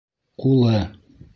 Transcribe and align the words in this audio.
Ҡулы... 0.45 0.81